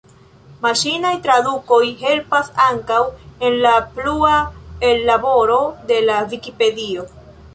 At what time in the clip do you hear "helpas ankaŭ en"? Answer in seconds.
1.99-3.59